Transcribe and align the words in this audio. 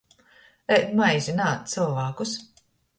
Ēd 0.77 0.97
maizi, 1.01 1.37
naēd 1.43 1.71
cylvākus! 1.77 2.37